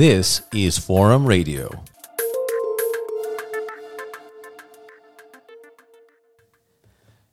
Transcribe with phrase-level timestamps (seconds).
[0.00, 1.84] This is Forum Radio.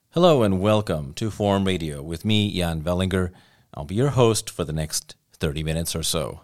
[0.09, 3.31] Hello and welcome to Forum Radio with me, Jan Velinger.
[3.73, 6.41] I'll be your host for the next 30 minutes or so.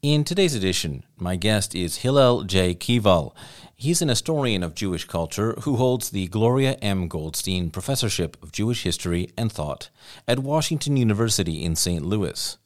[0.00, 2.72] In today's edition, my guest is Hillel J.
[2.76, 3.34] Kieval.
[3.74, 7.08] He's an historian of Jewish culture who holds the Gloria M.
[7.08, 9.90] Goldstein Professorship of Jewish History and Thought
[10.28, 12.04] at Washington University in St.
[12.04, 12.58] Louis.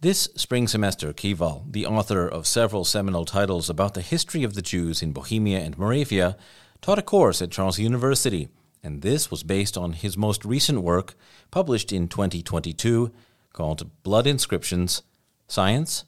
[0.00, 4.62] This spring semester, Kieval, the author of several seminal titles about the history of the
[4.62, 6.36] Jews in Bohemia and Moravia,
[6.80, 8.48] taught a course at Charles University
[8.82, 11.14] and this was based on his most recent work,
[11.50, 13.12] published in 2022,
[13.52, 15.02] called Blood Inscriptions
[15.46, 16.04] Science,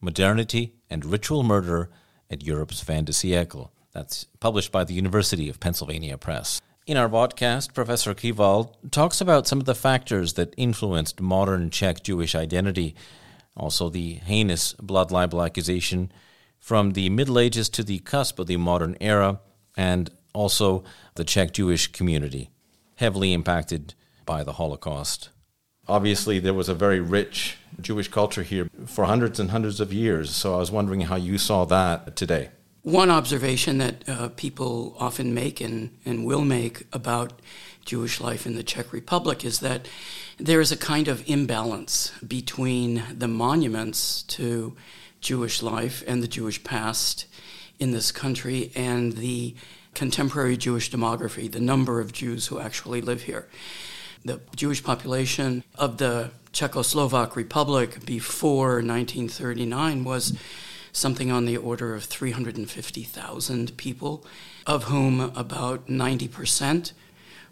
[0.00, 1.90] Modernity, and Ritual Murder
[2.30, 3.70] at Europe's Fin de siècle.
[3.92, 6.60] That's published by the University of Pennsylvania Press.
[6.86, 12.02] In our podcast, Professor Kieval talks about some of the factors that influenced modern Czech
[12.02, 12.94] Jewish identity,
[13.56, 16.10] also the heinous blood libel accusation
[16.58, 19.40] from the Middle Ages to the cusp of the modern era,
[19.76, 20.82] and also
[21.14, 22.50] the Czech Jewish community,
[22.96, 25.28] heavily impacted by the Holocaust.
[25.86, 30.30] Obviously, there was a very rich Jewish culture here for hundreds and hundreds of years,
[30.30, 32.48] so I was wondering how you saw that today.
[32.82, 37.32] One observation that uh, people often make and, and will make about
[37.84, 39.86] Jewish life in the Czech Republic is that
[40.38, 44.74] there is a kind of imbalance between the monuments to
[45.20, 47.26] Jewish life and the Jewish past
[47.78, 49.54] in this country and the
[49.94, 53.48] contemporary Jewish demography, the number of Jews who actually live here.
[54.24, 60.36] The Jewish population of the Czechoslovak Republic before 1939 was
[60.92, 64.24] something on the order of 350,000 people,
[64.66, 66.92] of whom about 90%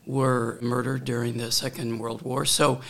[0.06, 2.45] were murdered during the Second World War.
[2.45, 2.81] So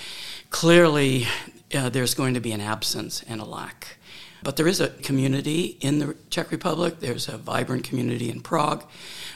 [0.50, 1.26] clearly,
[1.74, 3.98] uh, there's going to be an absence and a lack.
[4.42, 8.84] But there is a community in the Czech Republic, there's a vibrant community in Prague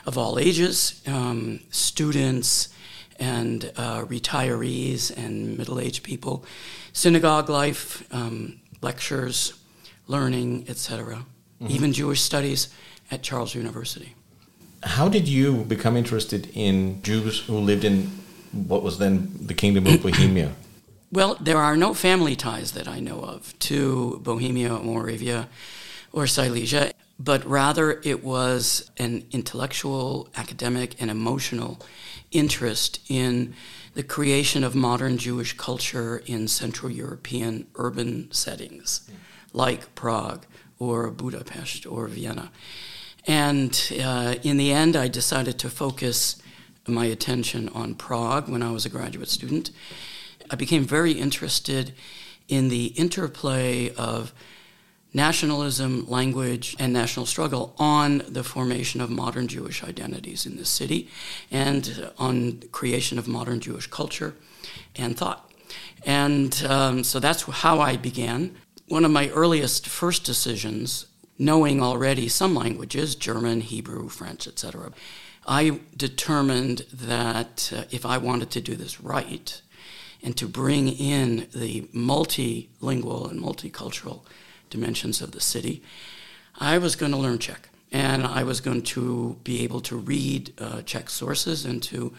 [0.04, 2.70] of all ages, um, students
[3.18, 6.44] and uh, retirees and middle aged people,
[6.92, 9.54] synagogue life, um, lectures,
[10.08, 11.24] learning, etc.,
[11.62, 11.72] mm-hmm.
[11.72, 12.68] even Jewish studies
[13.10, 14.15] at Charles University.
[14.86, 18.10] How did you become interested in Jews who lived in
[18.52, 20.52] what was then the Kingdom of Bohemia?
[21.12, 25.48] Well, there are no family ties that I know of to Bohemia, or Moravia,
[26.12, 31.80] or Silesia but rather it was an intellectual, academic, and emotional
[32.30, 33.54] interest in
[33.94, 39.08] the creation of modern Jewish culture in Central European urban settings,
[39.54, 40.44] like Prague
[40.78, 42.50] or Budapest or Vienna.
[43.26, 46.36] And uh, in the end, I decided to focus
[46.86, 49.70] my attention on Prague when I was a graduate student.
[50.50, 51.92] I became very interested
[52.48, 54.32] in the interplay of
[55.12, 61.08] nationalism, language, and national struggle on the formation of modern Jewish identities in this city
[61.50, 64.34] and on creation of modern Jewish culture
[64.94, 65.50] and thought.
[66.04, 68.54] And um, so that's how I began.
[68.88, 71.06] One of my earliest first decisions,
[71.38, 74.92] knowing already some languages, German, Hebrew, French, etc.,
[75.46, 79.60] I determined that uh, if I wanted to do this right
[80.22, 84.22] and to bring in the multilingual and multicultural
[84.70, 85.82] dimensions of the city,
[86.58, 87.68] I was going to learn Czech.
[87.92, 92.12] And I was going to be able to read uh, Czech sources and to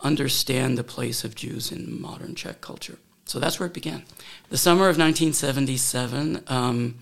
[0.00, 2.98] understand the place of Jews in modern Czech culture.
[3.24, 4.02] So that's where it began.
[4.50, 6.96] The summer of 1977, um,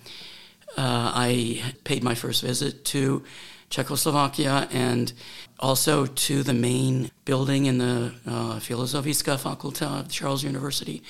[0.76, 3.22] uh, I paid my first visit to
[3.70, 5.12] Czechoslovakia and
[5.58, 11.02] also to the main building in the uh, Filozofická fakulta of Charles University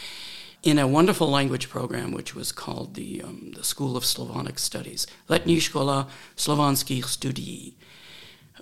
[0.62, 5.06] in a wonderful language program which was called the, um, the School of Slavonic Studies,
[5.28, 7.72] Letní škola slovanských studií.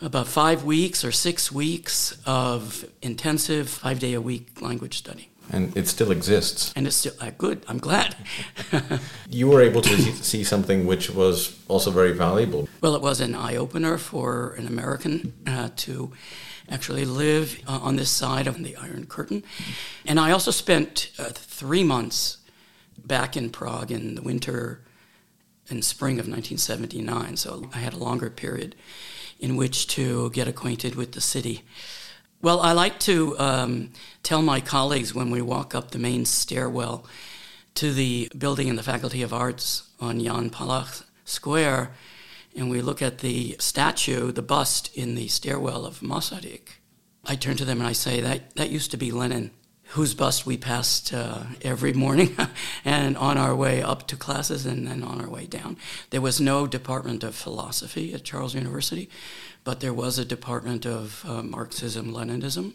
[0.01, 5.28] About five weeks or six weeks of intensive five day a week language study.
[5.51, 6.73] And it still exists.
[6.77, 7.65] And it's still uh, good.
[7.69, 8.17] I'm glad.
[9.31, 12.69] you were able to see something which was also very valuable.
[12.81, 16.13] Well, it was an eye opener for an American uh, to
[16.71, 19.43] actually live uh, on this side of the Iron Curtain.
[20.05, 22.39] And I also spent uh, three months
[22.99, 24.83] back in Prague in the winter
[25.71, 27.37] and spring of 1979.
[27.37, 28.75] So I had a longer period
[29.39, 31.63] in which to get acquainted with the city.
[32.41, 33.91] Well, I like to um,
[34.23, 37.05] tell my colleagues when we walk up the main stairwell
[37.75, 41.91] to the building in the Faculty of Arts on Jan Palach Square
[42.55, 46.79] and we look at the statue, the bust in the stairwell of Masaryk,
[47.25, 49.51] I turn to them and I say, that, that used to be Lenin
[49.93, 52.37] whose bust we passed uh, every morning
[52.85, 55.79] and on our way up to classes and then on our way down.
[56.11, 59.09] There was no department of philosophy at Charles University,
[59.65, 62.75] but there was a department of uh, Marxism Leninism.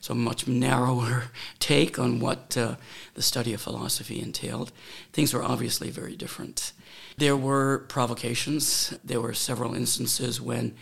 [0.00, 1.24] So, much narrower
[1.58, 2.76] take on what uh,
[3.14, 4.70] the study of philosophy entailed.
[5.12, 6.72] Things were obviously very different.
[7.16, 8.94] There were provocations.
[9.02, 10.74] There were several instances when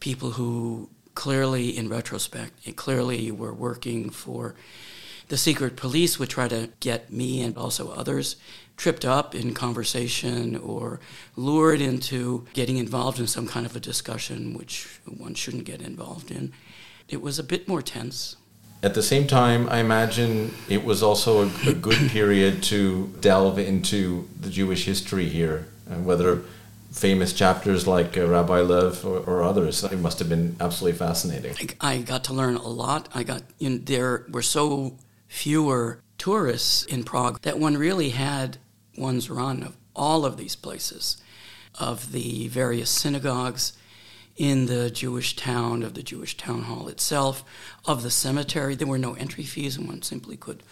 [0.00, 4.54] people who clearly, in retrospect, clearly were working for
[5.28, 8.36] the secret police would try to get me and also others
[8.76, 11.00] tripped up in conversation or
[11.36, 16.30] lured into getting involved in some kind of a discussion which one shouldn't get involved
[16.30, 16.52] in.
[17.08, 18.36] It was a bit more tense.
[18.82, 23.58] At the same time, I imagine it was also a, a good period to delve
[23.58, 26.42] into the Jewish history here, and whether
[26.92, 29.82] famous chapters like uh, Rabbi Lev or, or, others.
[29.84, 31.76] It must have been absolutely fascinating.
[31.80, 33.08] I, I got to learn a lot.
[33.14, 38.58] I got you know, there were so fewer tourists in Prague that one really had
[38.96, 41.16] one's run of all of these places,
[41.78, 43.72] of the various synagogues
[44.36, 47.44] in the Jewish town, of the Jewish town hall itself,
[47.84, 48.74] of the cemetery.
[48.74, 50.62] There were no entry fees, and one simply could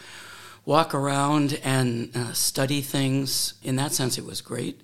[0.64, 3.54] walk around and uh, study things.
[3.62, 4.80] In that sense, it was great.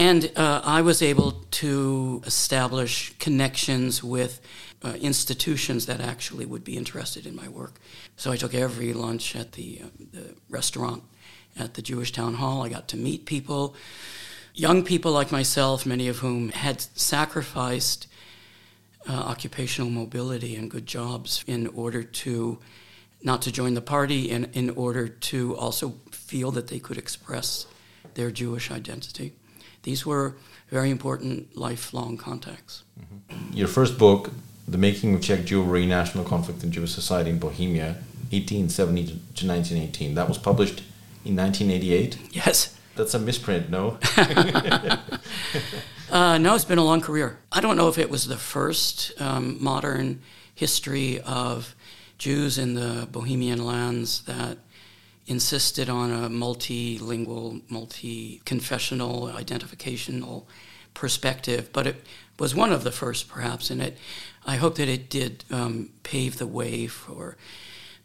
[0.00, 4.40] And uh, I was able to establish connections with
[4.82, 7.74] uh, institutions that actually would be interested in my work.
[8.16, 11.02] So I took every lunch at the, uh, the restaurant
[11.54, 12.62] at the Jewish Town Hall.
[12.62, 13.74] I got to meet people,
[14.54, 18.06] young people like myself, many of whom had sacrificed
[19.06, 22.58] uh, occupational mobility and good jobs in order to
[23.22, 27.66] not to join the party and in order to also feel that they could express
[28.14, 29.34] their Jewish identity.
[29.82, 30.36] These were
[30.68, 32.84] very important lifelong contacts.
[33.00, 33.56] Mm-hmm.
[33.56, 34.30] Your first book,
[34.68, 37.96] The Making of Czech Jewry National Conflict in Jewish Society in Bohemia,
[38.30, 39.12] 1870 to
[39.46, 40.82] 1918, that was published
[41.24, 42.18] in 1988?
[42.32, 42.76] Yes.
[42.96, 43.98] That's a misprint, no?
[46.10, 47.38] uh, no, it's been a long career.
[47.50, 50.20] I don't know if it was the first um, modern
[50.54, 51.74] history of
[52.18, 54.58] Jews in the Bohemian lands that
[55.26, 60.44] insisted on a multilingual, multi confessional, identificational
[60.94, 62.04] perspective, but it
[62.38, 63.98] was one of the first, perhaps, and it.
[64.46, 67.36] I hope that it did um, pave the way for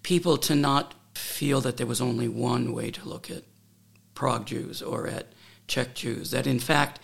[0.03, 3.43] people to not feel that there was only one way to look at
[4.13, 5.27] Prague Jews or at
[5.67, 6.31] Czech Jews.
[6.31, 6.99] That in fact,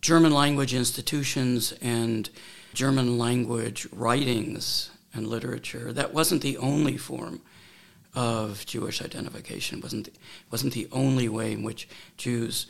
[0.00, 2.28] German language institutions and
[2.74, 7.40] German language writings and literature that wasn't the only form
[8.14, 9.80] of Jewish identification.
[9.80, 10.08] Wasn't
[10.50, 12.66] wasn't the only way in which Jews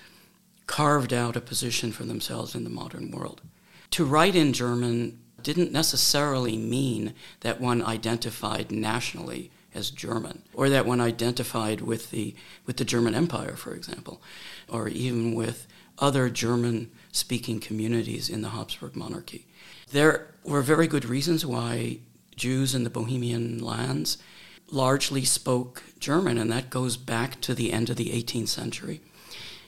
[0.67, 3.43] carved out a position for themselves in the modern world.
[3.91, 10.87] To write in German didn't necessarily mean that one identified nationally as German, or that
[10.87, 14.23] one identified with the with the German Empire, for example,
[14.69, 15.67] or even with
[15.99, 19.47] other German speaking communities in the Habsburg monarchy.
[19.93, 21.99] There were very good reasons why
[22.35, 24.19] Jews in the Bohemian lands
[24.71, 29.01] largely spoke German, and that goes back to the end of the 18th century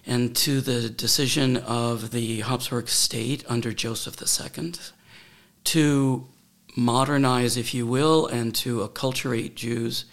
[0.06, 4.72] and to the decision of the Habsburg state under Joseph II
[5.64, 6.26] to
[6.76, 10.04] modernize, if you will, and to acculturate Jews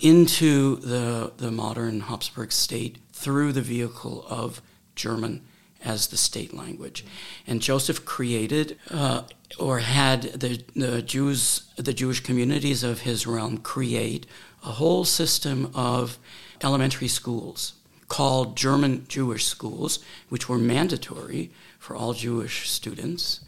[0.00, 4.60] into the, the modern Habsburg state through the vehicle of
[4.96, 5.44] German
[5.84, 7.04] as the state language.
[7.46, 9.22] And Joseph created uh,
[9.58, 14.26] or had the, the Jews, the Jewish communities of his realm create
[14.64, 16.18] a whole system of
[16.62, 17.74] elementary schools
[18.08, 23.40] called German Jewish schools, which were mandatory for all Jewish students.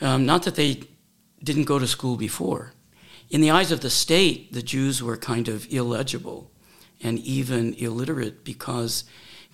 [0.00, 0.82] Um, not that they
[1.42, 2.72] didn't go to school before.
[3.30, 6.50] In the eyes of the state, the Jews were kind of illegible
[7.02, 9.04] and even illiterate because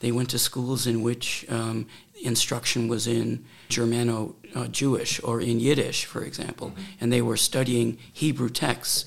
[0.03, 1.87] they went to schools in which um,
[2.23, 6.83] instruction was in Germano uh, Jewish or in Yiddish, for example, mm-hmm.
[7.01, 9.05] and they were studying Hebrew texts.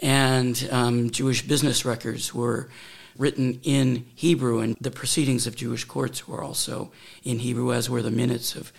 [0.00, 2.70] And um, Jewish business records were
[3.16, 6.92] written in Hebrew, and the proceedings of Jewish courts were also
[7.24, 8.72] in Hebrew, as were the minutes of,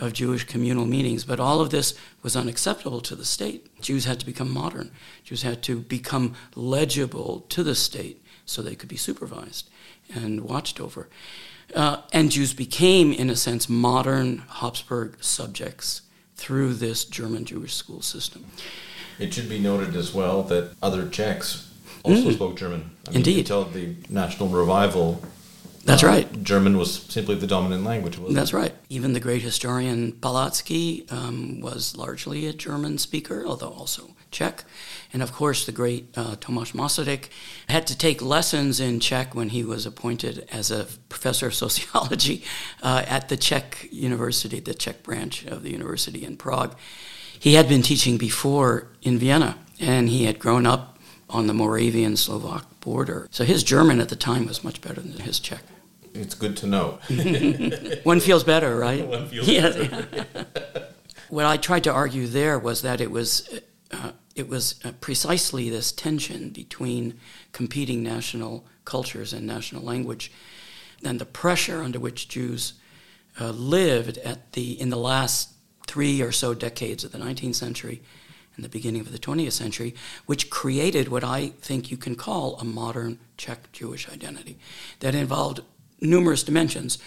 [0.00, 1.24] of Jewish communal meetings.
[1.24, 1.94] But all of this
[2.24, 3.80] was unacceptable to the state.
[3.80, 4.90] Jews had to become modern,
[5.22, 9.70] Jews had to become legible to the state so they could be supervised
[10.12, 11.08] and watched over.
[11.74, 16.02] Uh, and Jews became, in a sense, modern Habsburg subjects
[16.36, 18.44] through this German Jewish school system.
[19.18, 22.34] It should be noted as well that other Czechs also mm.
[22.34, 22.90] spoke German.
[23.06, 23.38] I mean, Indeed.
[23.40, 25.22] Until the national revival
[25.84, 26.42] That's uh, right.
[26.42, 28.18] German was simply the dominant language.
[28.30, 28.56] That's it?
[28.56, 28.74] right.
[28.88, 34.64] Even the great historian Palacký um, was largely a German speaker, although also Czech.
[35.12, 37.28] And of course, the great uh, Tomáš Masaryk
[37.68, 42.42] had to take lessons in Czech when he was appointed as a professor of sociology
[42.82, 46.76] uh, at the Czech University, the Czech branch of the university in Prague.
[47.38, 50.98] He had been teaching before in Vienna, and he had grown up
[51.28, 53.28] on the Moravian Slovak border.
[53.30, 55.62] So his German at the time was much better than his Czech.
[56.14, 57.00] It's good to know.
[58.04, 59.06] One feels better, right?
[59.06, 60.26] One feels better.
[61.28, 65.68] what I tried to argue there was that it was uh, it was uh, precisely
[65.68, 67.18] this tension between
[67.52, 70.30] competing national cultures and national language,
[71.04, 72.74] and the pressure under which Jews
[73.40, 75.50] uh, lived at the in the last
[75.86, 78.02] three or so decades of the 19th century
[78.56, 79.94] and the beginning of the 20th century,
[80.26, 84.58] which created what I think you can call a modern Czech Jewish identity
[85.00, 85.60] that involved
[86.00, 86.98] numerous dimensions.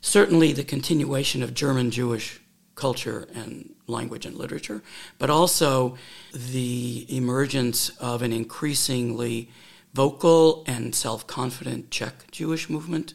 [0.00, 2.40] Certainly, the continuation of German Jewish
[2.74, 4.82] culture and language and literature,
[5.18, 5.98] but also
[6.32, 9.50] the emergence of an increasingly
[9.92, 13.14] vocal and self confident Czech Jewish movement,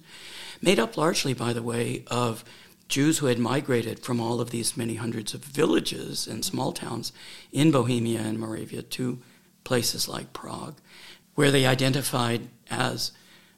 [0.61, 2.43] made up largely, by the way, of
[2.89, 7.11] Jews who had migrated from all of these many hundreds of villages and small towns
[7.51, 9.19] in Bohemia and Moravia to
[9.63, 10.75] places like Prague,
[11.35, 13.11] where they identified as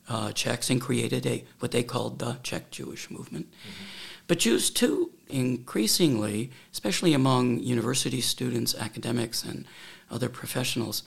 [0.08, 3.48] uh, Czechs and created a what they called the Czech Jewish movement.
[3.52, 3.84] Mm-hmm.
[4.28, 9.66] But Jews too, increasingly, especially among university students, academics, and
[10.10, 11.04] other professionals,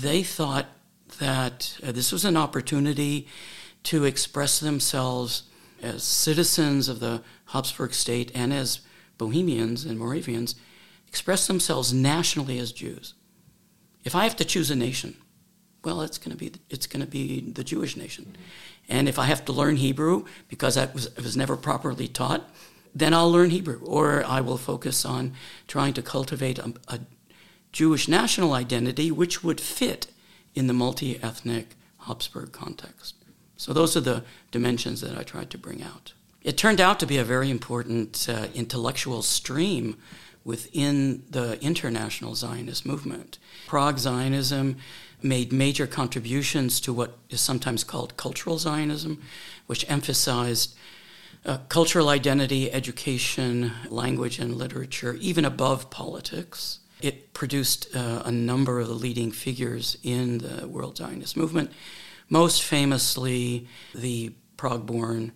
[0.00, 0.66] they thought
[1.18, 3.26] that uh, this was an opportunity
[3.84, 5.44] to express themselves
[5.82, 8.80] as citizens of the Habsburg state and as
[9.18, 10.54] Bohemians and Moravians,
[11.08, 13.14] express themselves nationally as Jews.
[14.04, 15.16] If I have to choose a nation,
[15.82, 18.36] well, it's going to be it's going to be the Jewish nation.
[18.88, 22.48] And if I have to learn Hebrew because I was, it was never properly taught,
[22.94, 25.34] then I'll learn Hebrew, or I will focus on
[25.68, 27.00] trying to cultivate a, a
[27.72, 30.08] Jewish national identity which would fit
[30.54, 33.14] in the multi ethnic Habsburg context.
[33.56, 36.14] So, those are the dimensions that I tried to bring out.
[36.42, 39.98] It turned out to be a very important uh, intellectual stream
[40.44, 43.38] within the international Zionist movement.
[43.66, 44.76] Prague Zionism
[45.22, 49.22] made major contributions to what is sometimes called cultural Zionism,
[49.66, 50.74] which emphasized
[51.44, 56.80] uh, cultural identity, education, language, and literature, even above politics.
[57.00, 61.72] It produced uh, a number of the leading figures in the World Zionist movement,
[62.28, 65.32] most famously the Prague born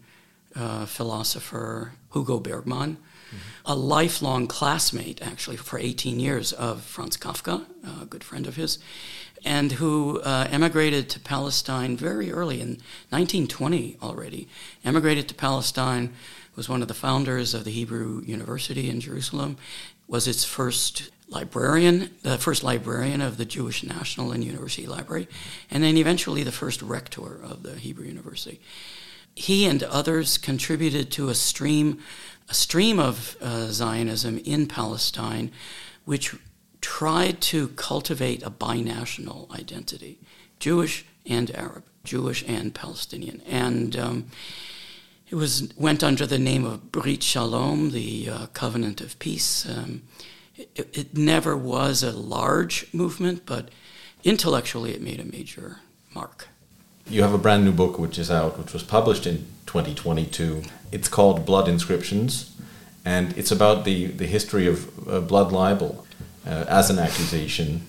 [0.55, 3.37] uh, philosopher Hugo Bergmann, mm-hmm.
[3.65, 7.65] a lifelong classmate, actually, for 18 years of Franz Kafka,
[8.03, 8.79] a good friend of his,
[9.45, 12.79] and who uh, emigrated to Palestine very early in
[13.11, 14.49] 1920 already.
[14.85, 16.13] Emigrated to Palestine,
[16.57, 19.57] was one of the founders of the Hebrew University in Jerusalem,
[20.07, 25.27] was its first librarian, the first librarian of the Jewish National and University Library,
[25.71, 28.61] and then eventually the first rector of the Hebrew University.
[29.35, 31.99] He and others contributed to a stream,
[32.49, 35.51] a stream of uh, Zionism in Palestine,
[36.05, 36.35] which
[36.81, 40.19] tried to cultivate a binational identity
[40.59, 43.41] Jewish and Arab, Jewish and Palestinian.
[43.47, 44.27] And um,
[45.31, 49.67] it was went under the name of Brit Shalom, the uh, Covenant of Peace.
[49.69, 50.03] Um,
[50.57, 53.71] it, it, never was a large movement, but
[54.23, 55.81] intellectually it made a major
[56.15, 56.49] mark.
[57.09, 60.63] You have a brand new book which is out, which was published in 2022.
[60.91, 62.57] It's called Blood Inscriptions,
[63.05, 66.07] and it's about the, the history of uh, blood libel
[66.47, 67.83] uh, as an accusation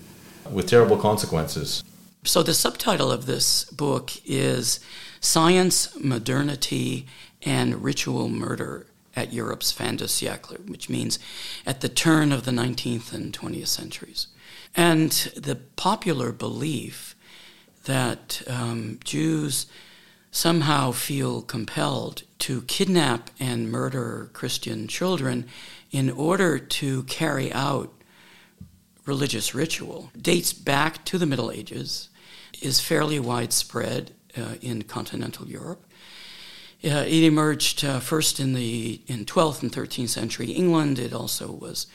[0.50, 1.82] with terrible consequences.
[2.24, 4.80] So, the subtitle of this book is
[5.20, 7.06] Science, Modernity,
[7.42, 11.18] and Ritual Murder at Europe's Fin de siècle, which means
[11.64, 14.26] at the turn of the 19th and 20th centuries.
[14.76, 17.15] And the popular belief
[17.86, 19.66] that um, Jews
[20.30, 25.46] somehow feel compelled to kidnap and murder Christian children
[25.90, 27.92] in order to carry out
[29.06, 32.10] religious ritual dates back to the Middle Ages,
[32.60, 35.84] is fairly widespread uh, in continental Europe.
[36.84, 40.98] Uh, it emerged uh, first in the in 12th and 13th century England.
[40.98, 41.86] It also was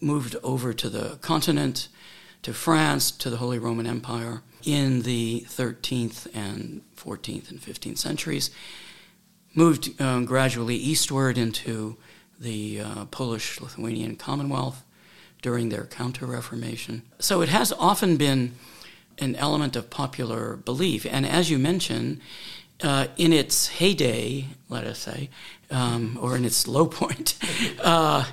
[0.00, 1.88] moved over to the continent,
[2.42, 8.50] to France, to the Holy Roman Empire in the 13th and 14th and 15th centuries.
[9.54, 11.96] Moved um, gradually eastward into
[12.38, 14.84] the uh, Polish Lithuanian Commonwealth,
[15.42, 17.02] during their Counter Reformation.
[17.18, 18.54] So it has often been
[19.18, 21.06] an element of popular belief.
[21.08, 22.20] And as you mentioned,
[22.82, 25.30] uh, in its heyday, let us say,
[25.70, 27.36] um, or in its low point,
[27.80, 28.24] uh,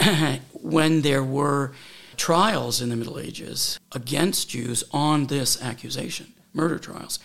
[0.52, 1.72] when there were
[2.16, 7.18] trials in the Middle Ages against Jews on this accusation, murder trials.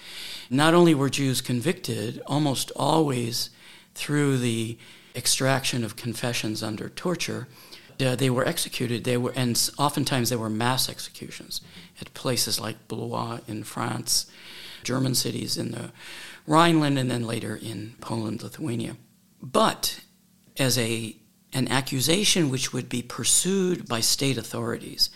[0.50, 3.50] Not only were Jews convicted, almost always
[3.96, 4.78] through the
[5.16, 7.48] extraction of confessions under torture,
[8.00, 9.04] uh, they were executed.
[9.04, 11.62] They were, and oftentimes they were mass executions
[12.00, 14.26] at places like Blois in France,
[14.84, 15.92] German cities in the
[16.48, 18.96] Rhineland, and then later in Poland, Lithuania.
[19.42, 20.00] But
[20.58, 21.16] as a
[21.54, 25.10] an accusation which would be pursued by state authorities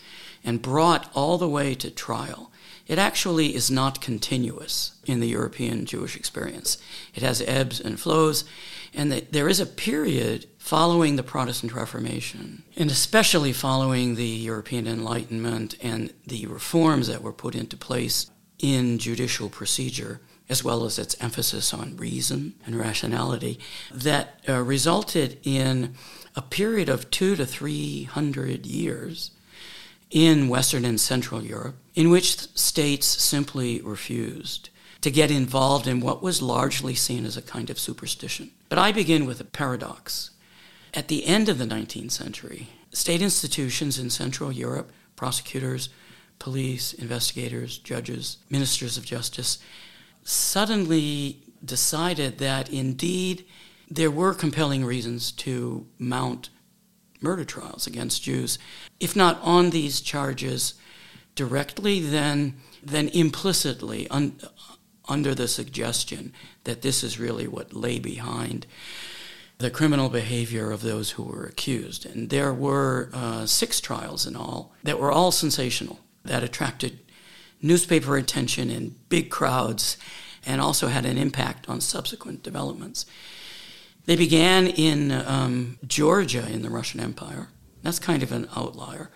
[0.44, 2.50] and brought all the way to trial,
[2.86, 6.76] it actually is not continuous in the European Jewish experience.
[7.14, 8.44] It has ebbs and flows,
[8.92, 15.76] and there is a period following the Protestant Reformation, and especially following the European Enlightenment
[15.82, 21.16] and the reforms that were put into place in judicial procedure as well as its
[21.20, 23.58] emphasis on reason and rationality,
[23.92, 25.94] that uh, resulted in
[26.36, 29.30] a period of two to three hundred years
[30.10, 36.22] in Western and Central Europe in which states simply refused to get involved in what
[36.22, 38.50] was largely seen as a kind of superstition.
[38.68, 40.30] But I begin with a paradox.
[40.94, 45.88] At the end of the 19th century, state institutions in Central Europe, prosecutors,
[46.38, 49.58] police, investigators, judges, ministers of justice,
[50.22, 53.44] suddenly decided that indeed
[53.94, 56.50] there were compelling reasons to mount
[57.20, 58.58] murder trials against Jews,
[59.00, 60.74] if not on these charges
[61.34, 64.38] directly, then, then implicitly un,
[65.08, 66.32] under the suggestion
[66.64, 68.66] that this is really what lay behind
[69.58, 72.04] the criminal behavior of those who were accused.
[72.04, 76.98] And there were uh, six trials in all that were all sensational, that attracted
[77.62, 79.96] newspaper attention in big crowds
[80.44, 83.06] and also had an impact on subsequent developments.
[84.06, 87.48] They began in um, Georgia in the Russian Empire.
[87.82, 89.10] That's kind of an outlier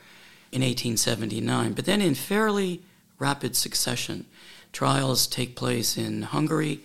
[0.50, 1.72] in 1879.
[1.72, 2.82] But then, in fairly
[3.18, 4.26] rapid succession,
[4.72, 6.80] trials take place in Hungary,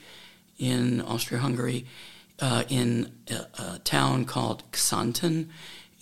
[0.58, 1.86] in Austria Hungary,
[2.40, 5.50] uh, in a, a, town called Xanten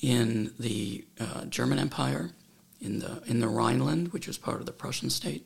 [0.02, 2.32] in the uh, German Empire,
[2.80, 5.46] in the, in the Rhineland, which was part of the Prussian state.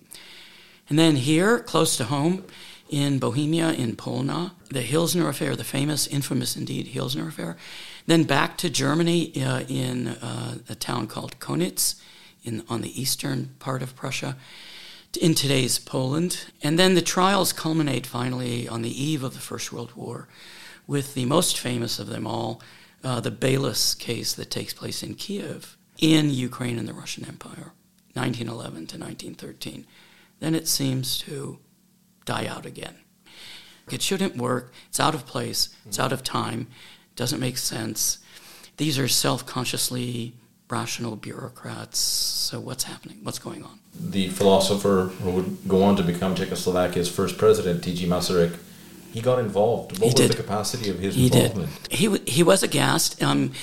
[0.88, 2.46] And then here, close to home,
[2.90, 7.58] in Bohemia, in Polna, the Hilsner affair, the famous, infamous indeed Hilsner affair.
[8.06, 11.96] Then back to Germany uh, in uh, a town called Konitz
[12.44, 14.38] in, on the eastern part of Prussia,
[15.22, 16.46] in today's Poland.
[16.62, 20.28] And then the trials culminate finally on the eve of the First World War
[20.88, 22.62] with the most famous of them all,
[23.04, 27.72] uh, the Beilis case that takes place in Kiev in Ukraine and the Russian Empire,
[28.14, 29.86] 1911 to 1913.
[30.40, 31.60] Then it seems to
[32.26, 32.96] die out again.
[33.92, 34.74] It shouldn't work.
[34.90, 35.70] It's out of place.
[35.86, 36.68] It's out of time.
[37.16, 38.18] Doesn't make sense.
[38.78, 40.34] These are self consciously
[40.70, 42.00] rational bureaucrats.
[42.00, 43.20] So, what's happening?
[43.24, 43.80] What's going on?
[43.94, 48.08] The philosopher who would go on to become Czechoslovakia's first president, T.G.
[48.08, 48.58] Masaryk,
[49.14, 49.94] he got involved.
[49.94, 50.32] What he was did.
[50.32, 51.90] the capacity of his he involvement?
[51.90, 51.94] Did.
[51.94, 53.22] He, he was aghast.
[53.24, 53.54] Um,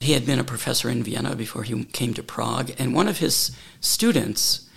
[0.00, 3.18] he had been a professor in Vienna before he came to Prague, and one of
[3.18, 4.67] his students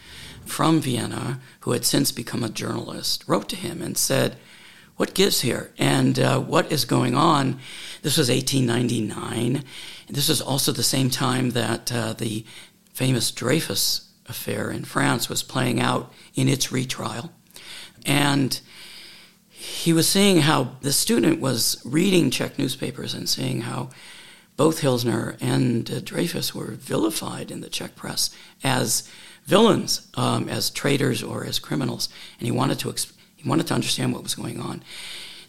[0.45, 4.38] from Vienna, who had since become a journalist, wrote to him and said,
[4.97, 5.71] What gives here?
[5.77, 7.60] And uh, what is going on?
[8.01, 9.63] This was 1899.
[10.08, 12.45] And This was also the same time that uh, the
[12.93, 17.32] famous Dreyfus affair in France was playing out in its retrial.
[18.06, 18.60] And
[19.49, 23.89] he was seeing how the student was reading Czech newspapers and seeing how
[24.58, 28.30] both Hilsner and uh, Dreyfus were vilified in the Czech press
[28.63, 29.10] as
[29.45, 33.73] villains um, as traitors or as criminals, and he wanted to exp- he wanted to
[33.73, 34.84] understand what was going on.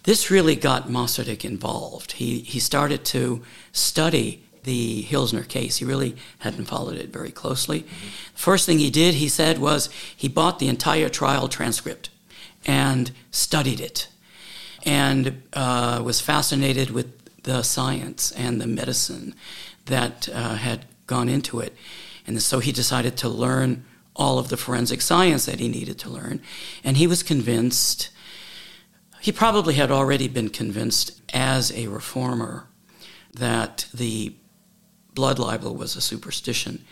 [0.04, 2.12] This really got Masaryk involved.
[2.12, 5.78] He he started to study the Hilsner case.
[5.78, 7.80] He really hadn't followed it very closely.
[7.80, 8.08] Mm-hmm.
[8.34, 12.10] First thing he did, he said, was he bought the entire trial transcript
[12.64, 14.08] and studied it,
[14.84, 17.08] and uh, was fascinated with
[17.42, 19.34] the science and the medicine
[19.86, 21.74] that uh, had gone into it.
[22.26, 26.10] And so he decided to learn all of the forensic science that he needed to
[26.10, 26.40] learn.
[26.84, 28.10] And he was convinced,
[29.20, 32.68] he probably had already been convinced as a reformer
[33.34, 34.34] that the
[35.14, 36.84] blood libel was a superstition,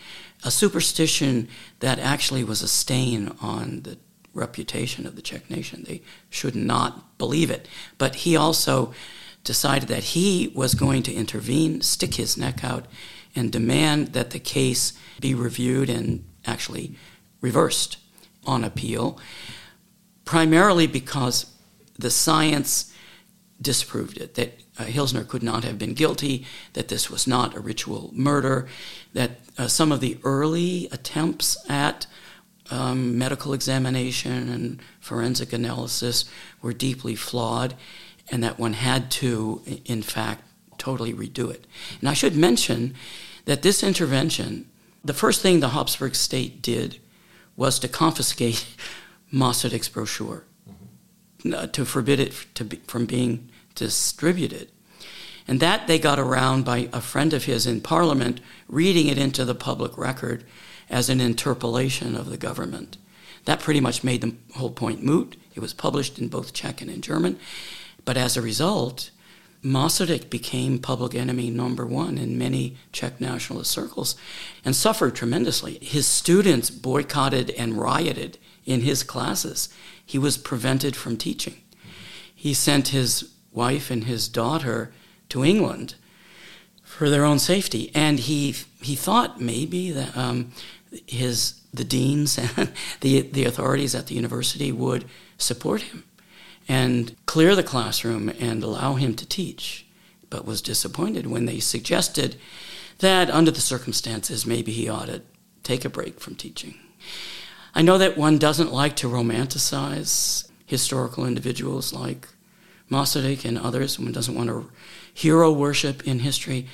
[0.43, 1.47] a superstition
[1.79, 3.97] that actually was a stain on the
[4.33, 5.83] reputation of the Czech nation.
[5.87, 7.67] They should not believe it.
[7.97, 8.93] But he also
[9.43, 12.85] decided that he was going to intervene, stick his neck out,
[13.35, 16.95] and demand that the case be reviewed and actually
[17.39, 17.97] reversed
[18.45, 19.19] on appeal,
[20.25, 21.45] primarily because
[21.97, 22.93] the science
[23.61, 27.59] disproved it, that uh, Hilsner could not have been guilty, that this was not a
[27.59, 28.67] ritual murder,
[29.13, 32.07] that uh, some of the early attempts at
[32.71, 36.25] um, medical examination and forensic analysis
[36.61, 37.75] were deeply flawed,
[38.31, 40.43] and that one had to, in fact,
[40.77, 41.67] totally redo it.
[41.99, 42.95] And I should mention
[43.45, 44.69] that this intervention,
[45.03, 46.99] the first thing the Habsburg state did
[47.55, 48.65] was to confiscate
[49.33, 51.71] Masaryk's brochure, mm-hmm.
[51.71, 54.71] to forbid it to be, from being distributed.
[55.47, 59.43] And that they got around by a friend of his in Parliament reading it into
[59.43, 60.43] the public record
[60.89, 62.97] as an interpolation of the government.
[63.45, 65.35] That pretty much made the whole point moot.
[65.55, 67.39] It was published in both Czech and in German.
[68.05, 69.09] But as a result,
[69.63, 74.15] Masaryk became public enemy number one in many Czech nationalist circles
[74.65, 75.77] and suffered tremendously.
[75.81, 79.69] His students boycotted and rioted in his classes.
[80.03, 81.61] He was prevented from teaching.
[82.35, 84.91] He sent his wife and his daughter
[85.29, 85.95] to England
[86.83, 87.91] for their own safety.
[87.93, 90.51] And he, he thought maybe that um,
[91.07, 95.05] his the deans and the the authorities at the university would
[95.37, 96.03] support him
[96.71, 99.85] and clear the classroom and allow him to teach,
[100.29, 102.37] but was disappointed when they suggested
[102.99, 105.21] that under the circumstances maybe he ought to
[105.63, 106.75] take a break from teaching.
[107.75, 112.29] I know that one doesn't like to romanticize historical individuals like
[112.89, 113.99] Masaryk and others.
[113.99, 114.71] One doesn't want to
[115.13, 116.67] hero worship in history.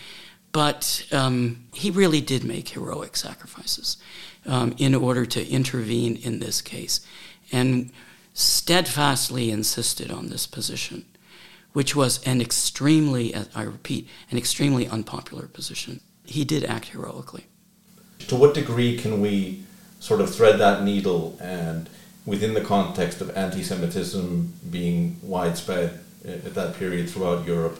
[0.51, 3.97] But um, he really did make heroic sacrifices
[4.45, 7.01] um, in order to intervene in this case
[7.51, 7.91] and
[8.37, 11.03] steadfastly insisted on this position,
[11.73, 16.01] which was an extremely, I repeat, an extremely unpopular position.
[16.23, 17.47] He did act heroically.
[18.27, 19.63] To what degree can we
[19.99, 21.89] sort of thread that needle and
[22.27, 27.79] within the context of anti Semitism being widespread at that period throughout Europe,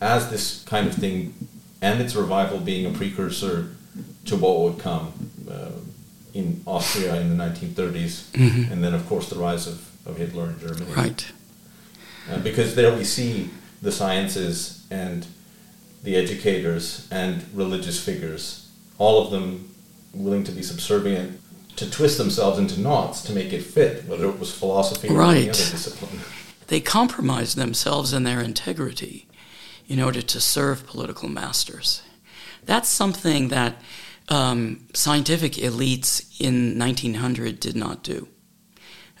[0.00, 1.34] as this kind of thing
[1.82, 3.76] and its revival being a precursor
[4.24, 5.12] to what would come
[5.50, 5.68] uh,
[6.34, 8.72] in Austria in the 1930s, mm-hmm.
[8.72, 10.92] and then, of course, the rise of, of Hitler in Germany.
[10.92, 11.32] Right.
[12.30, 15.26] Uh, because there we see the sciences and
[16.02, 19.74] the educators and religious figures, all of them
[20.12, 21.40] willing to be subservient
[21.76, 25.48] to twist themselves into knots to make it fit, whether it was philosophy or any
[25.48, 26.20] other discipline.
[26.66, 29.26] They compromised themselves and their integrity
[29.86, 32.02] in order to serve political masters.
[32.64, 33.80] That's something that
[34.28, 38.28] um, scientific elites in 1900 did not do.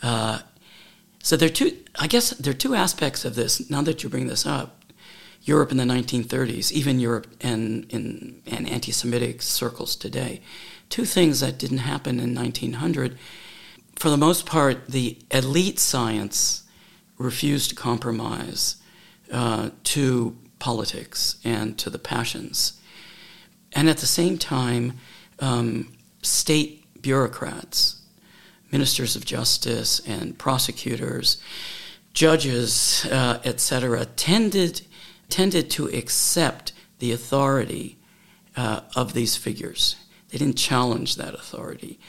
[0.02, 0.40] Uh,
[1.22, 1.76] so there are two.
[1.98, 3.68] I guess there are two aspects of this.
[3.68, 4.84] Now that you bring this up,
[5.42, 10.40] Europe in the 1930s, even Europe and in and anti-Semitic circles today,
[10.88, 13.18] two things that didn't happen in 1900.
[13.96, 16.62] For the most part, the elite science
[17.18, 18.76] refused to compromise
[19.32, 22.77] uh, to politics and to the passions.
[23.78, 24.94] And at the same time,
[25.38, 28.02] um, state bureaucrats,
[28.72, 31.40] ministers of justice, and prosecutors,
[32.12, 34.80] judges, uh, etc., tended
[35.28, 37.98] tended to accept the authority
[38.56, 39.94] uh, of these figures.
[40.30, 42.00] They didn't challenge that authority.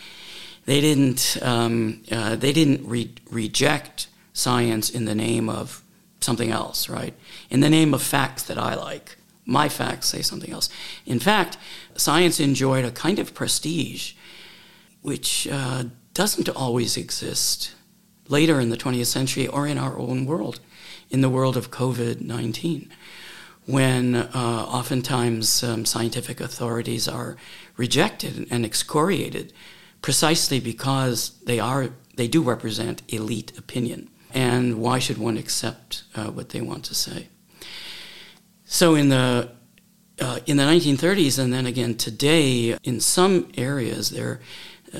[0.65, 1.37] They didn't.
[1.43, 5.83] Um, uh, they didn't re- reject science in the name of
[6.19, 7.13] something else, right?
[7.51, 9.18] In the name of facts that I like.
[9.49, 10.69] My facts say something else.
[11.05, 11.57] In fact,
[11.95, 14.13] science enjoyed a kind of prestige
[15.01, 17.73] which uh, doesn't always exist
[18.27, 20.59] later in the 20th century or in our own world,
[21.09, 22.91] in the world of COVID 19,
[23.65, 27.35] when uh, oftentimes um, scientific authorities are
[27.75, 29.51] rejected and excoriated
[30.03, 36.25] precisely because they, are, they do represent elite opinion and why should one accept uh,
[36.27, 37.29] what they want to say?
[38.71, 39.49] So in the
[40.21, 44.41] uh, in the 1930s and then again today, in some areas there
[44.93, 44.99] uh,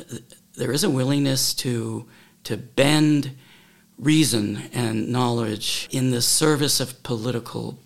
[0.58, 2.08] there is a willingness to
[2.46, 3.36] to bend
[4.00, 7.78] reason and knowledge in the service of political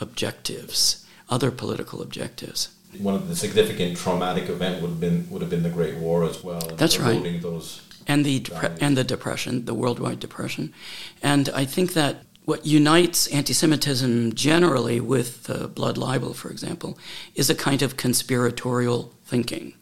[0.00, 2.70] objectives, other political objectives.
[2.98, 6.24] One of the significant traumatic event would have been would have been the Great War
[6.24, 6.60] as well.
[6.76, 7.40] That's right.
[7.40, 10.74] Those and the depre- and the depression, the worldwide depression,
[11.22, 16.98] and I think that what unites anti-Semitism generally with the blood libel, for example,
[17.34, 19.74] is a kind of conspiratorial thinking.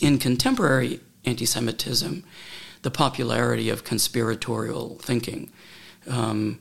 [0.00, 2.24] In contemporary anti-Semitism,
[2.82, 5.50] the popularity of conspiratorial thinking.
[6.08, 6.58] Um,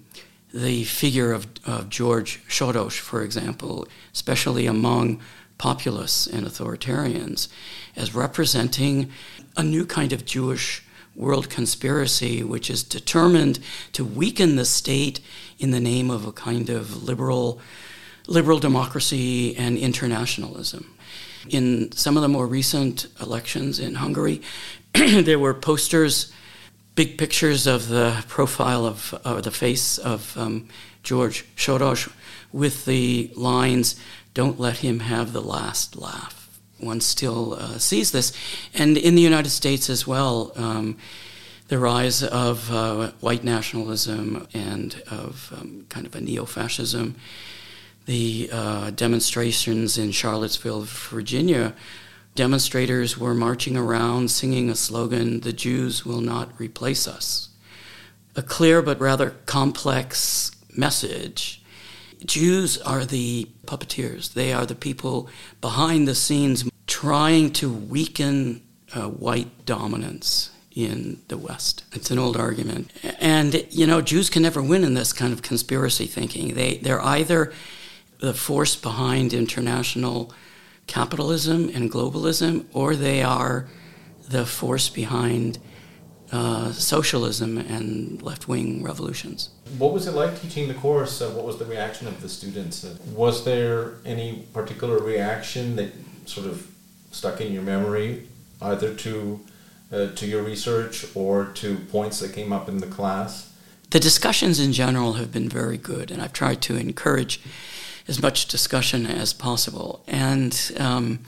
[0.53, 5.21] the figure of, of George Soros, for example, especially among
[5.57, 7.47] populists and authoritarians,
[7.95, 9.11] as representing
[9.55, 10.83] a new kind of Jewish
[11.15, 13.59] world conspiracy which is determined
[13.91, 15.19] to weaken the state
[15.59, 17.59] in the name of a kind of liberal
[18.27, 20.95] liberal democracy and internationalism.
[21.49, 24.41] In some of the more recent elections in Hungary,
[24.93, 26.31] there were posters,
[26.95, 30.69] big pictures of the profile of uh, the face of um,
[31.03, 32.11] George Soros
[32.51, 33.99] with the lines,
[34.33, 36.40] Don't let him have the last laugh.
[36.81, 38.33] One still uh, sees this.
[38.73, 40.97] And in the United States as well, um,
[41.67, 47.15] the rise of uh, white nationalism and of um, kind of a neo fascism
[48.05, 51.73] the uh, demonstrations in Charlottesville, Virginia,
[52.35, 57.49] demonstrators were marching around singing a slogan, The Jews will not replace us.
[58.35, 61.63] A clear but rather complex message.
[62.25, 68.61] Jews are the puppeteers, they are the people behind the scenes trying to weaken
[68.93, 71.85] uh, white dominance in the West.
[71.93, 72.91] It's an old argument.
[73.17, 76.53] And, you know, Jews can never win in this kind of conspiracy thinking.
[76.53, 77.53] They, they're either
[78.19, 80.33] the force behind international
[80.87, 83.69] capitalism and globalism, or they are
[84.27, 85.59] the force behind
[86.33, 89.49] uh, socialism and left wing revolutions.
[89.77, 91.21] What was it like teaching the course?
[91.21, 92.83] Uh, what was the reaction of the students?
[92.83, 95.93] Uh, was there any particular reaction that
[96.25, 96.70] sort of
[97.11, 98.27] stuck in your memory,
[98.61, 99.39] either to
[99.91, 103.53] uh, to your research or to points that came up in the class?
[103.89, 107.41] The discussions in general have been very good, and I've tried to encourage
[108.07, 110.03] as much discussion as possible.
[110.07, 111.19] And um,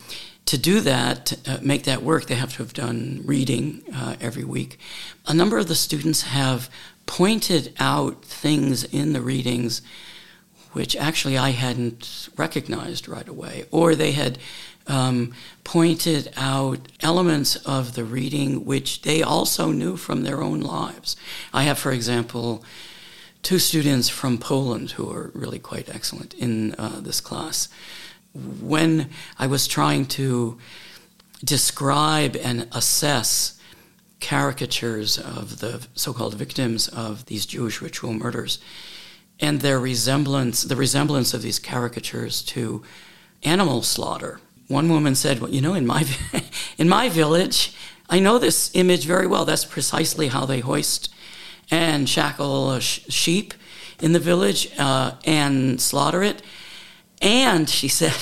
[0.45, 4.43] to do that, uh, make that work, they have to have done reading uh, every
[4.43, 4.79] week.
[5.27, 6.69] A number of the students have
[7.05, 9.81] pointed out things in the readings
[10.73, 14.39] which actually I hadn't recognized right away, or they had
[14.87, 21.15] um, pointed out elements of the reading which they also knew from their own lives.
[21.53, 22.63] I have, for example,
[23.41, 27.69] two students from Poland who are really quite excellent in uh, this class.
[28.33, 30.57] When I was trying to
[31.43, 33.59] describe and assess
[34.21, 38.59] caricatures of the so called victims of these Jewish ritual murders
[39.39, 42.81] and their resemblance, the resemblance of these caricatures to
[43.43, 44.39] animal slaughter.
[44.73, 46.03] One woman said, Well, you know, in my,
[46.79, 47.75] in my village,
[48.09, 49.45] I know this image very well.
[49.45, 51.13] That's precisely how they hoist
[51.69, 53.53] and shackle a sh- sheep
[54.01, 56.41] in the village uh, and slaughter it.
[57.21, 58.15] And she said,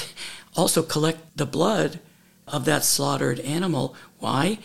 [0.53, 2.01] also collect the blood
[2.47, 3.95] of that slaughtered animal.
[4.19, 4.59] Why?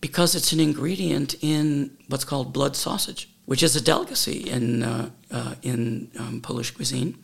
[0.00, 5.10] Because it's an ingredient in what's called blood sausage, which is a delicacy in, uh,
[5.30, 7.22] uh, in um, Polish cuisine,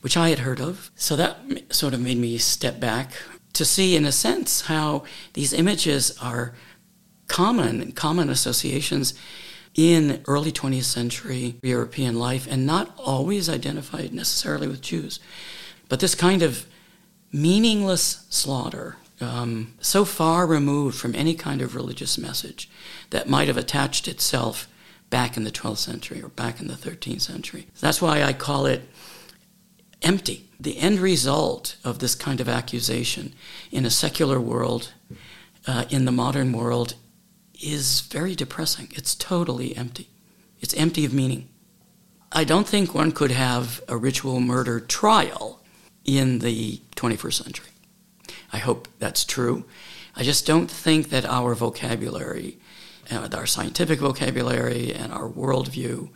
[0.00, 0.90] which I had heard of.
[0.94, 1.38] So that
[1.70, 3.12] sort of made me step back
[3.52, 6.54] to see, in a sense, how these images are
[7.26, 9.14] common, common associations
[9.74, 15.20] in early 20th century European life and not always identified necessarily with Jews.
[15.88, 16.66] But this kind of
[17.32, 22.68] meaningless slaughter, um, so far removed from any kind of religious message
[23.10, 24.68] that might have attached itself
[25.08, 27.66] back in the 12th century or back in the 13th century.
[27.80, 28.82] That's why I call it
[30.02, 30.48] empty.
[30.58, 33.34] The end result of this kind of accusation
[33.70, 34.92] in a secular world,
[35.66, 36.94] uh, in the modern world,
[37.62, 38.88] is very depressing.
[38.94, 40.08] It's totally empty.
[40.60, 41.48] It's empty of meaning.
[42.32, 45.60] I don't think one could have a ritual murder trial
[46.04, 47.70] in the 21st century.
[48.52, 49.64] I hope that's true.
[50.16, 52.58] I just don't think that our vocabulary,
[53.10, 56.10] uh, our scientific vocabulary, and our worldview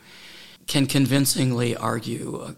[0.67, 2.55] can convincingly argue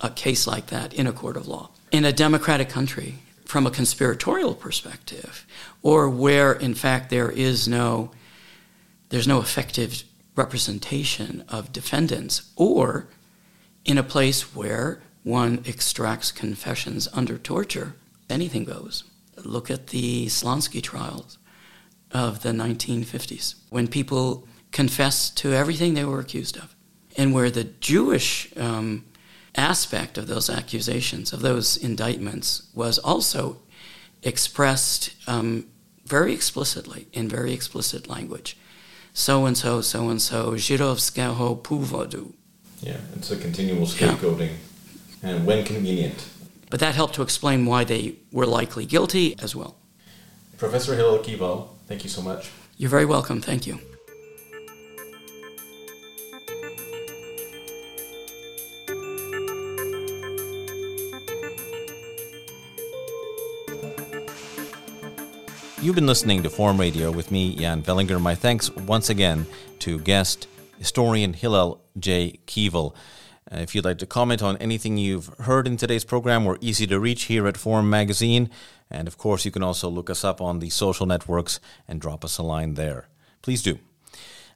[0.00, 1.70] a, case like that in a court of law.
[1.90, 5.46] In a democratic country, from a conspiratorial perspective,
[5.82, 8.10] or where in fact there is no
[9.08, 10.02] there's no effective
[10.36, 13.08] representation of defendants, or
[13.86, 17.94] in a place where one extracts confessions under torture,
[18.28, 19.04] anything goes.
[19.44, 21.38] Look at the Slansky trials
[22.12, 26.74] of the 1950s, when people confessed to everything they were accused of,
[27.16, 29.04] and where the Jewish um,
[29.58, 33.56] aspect of those accusations, of those indictments, was also
[34.22, 35.66] expressed um,
[36.06, 38.56] very explicitly, in very explicit language.
[39.12, 42.32] So and so, so and so, Żydowskiego powodu.
[42.82, 44.52] Yeah, it's a continual scapegoating,
[45.22, 45.30] yeah.
[45.30, 46.24] and when convenient.
[46.70, 49.74] But that helped to explain why they were likely guilty as well.
[50.58, 52.50] Professor Hillel Kieval, thank you so much.
[52.76, 53.40] You're very welcome.
[53.40, 53.80] Thank you.
[65.80, 68.20] You've been listening to Forum Radio with me, Jan Velinger.
[68.20, 69.46] My thanks once again
[69.78, 72.40] to guest historian Hillel J.
[72.48, 72.94] Kieval.
[73.50, 76.84] Uh, if you'd like to comment on anything you've heard in today's program, we're easy
[76.88, 78.50] to reach here at Forum Magazine.
[78.90, 82.24] And of course, you can also look us up on the social networks and drop
[82.24, 83.08] us a line there.
[83.40, 83.78] Please do.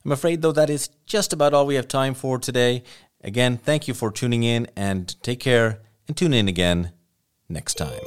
[0.03, 2.83] I'm afraid, though, that is just about all we have time for today.
[3.23, 6.91] Again, thank you for tuning in and take care and tune in again
[7.47, 8.01] next time.